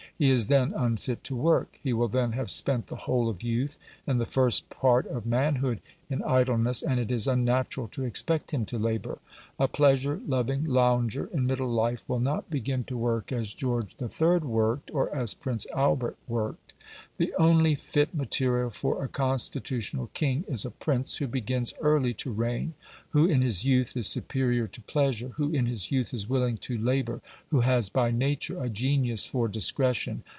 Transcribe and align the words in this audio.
He 0.17 0.29
is 0.29 0.49
then 0.49 0.71
unfit 0.75 1.23
to 1.23 1.35
work. 1.35 1.79
He 1.81 1.93
will 1.93 2.07
then 2.07 2.33
have 2.33 2.51
spent 2.51 2.85
the 2.85 2.95
whole 2.95 3.27
of 3.27 3.41
youth 3.41 3.79
and 4.05 4.21
the 4.21 4.25
first 4.27 4.69
part 4.69 5.07
of 5.07 5.25
manhood 5.25 5.81
in 6.11 6.21
idleness, 6.21 6.83
and 6.83 6.99
it 6.99 7.09
is 7.11 7.25
unnatural 7.25 7.87
to 7.87 8.03
expect 8.03 8.51
him 8.51 8.63
to 8.67 8.77
labour. 8.77 9.17
A 9.57 9.67
pleasure 9.67 10.21
loving 10.27 10.63
lounger 10.65 11.25
in 11.33 11.47
middle 11.47 11.71
life 11.71 12.03
will 12.07 12.19
not 12.19 12.51
begin 12.51 12.83
to 12.83 12.97
work 12.97 13.31
as 13.31 13.51
George 13.51 13.95
III. 13.99 14.39
worked, 14.39 14.91
or 14.93 15.09
as 15.15 15.33
Prince 15.33 15.65
Albert 15.75 16.17
worked. 16.27 16.73
The 17.17 17.33
only 17.39 17.75
fit 17.75 18.13
material 18.13 18.69
for 18.69 19.01
a 19.03 19.07
constitutional 19.07 20.09
king 20.13 20.43
is 20.49 20.65
a 20.65 20.71
prince 20.71 21.17
who 21.17 21.27
begins 21.27 21.73
early 21.79 22.13
to 22.15 22.31
reign 22.33 22.73
who 23.11 23.27
in 23.27 23.41
his 23.41 23.63
youth 23.63 23.95
is 23.95 24.07
superior 24.07 24.67
to 24.67 24.81
pleasure 24.81 25.29
who 25.29 25.51
in 25.51 25.67
his 25.67 25.91
youth 25.91 26.13
is 26.13 26.27
willing 26.27 26.57
to 26.57 26.77
labour 26.77 27.21
who 27.49 27.61
has 27.61 27.87
by 27.89 28.11
nature 28.11 28.61
a 28.61 28.67
genius 28.69 29.25
for 29.25 29.47
discretion. 29.47 30.23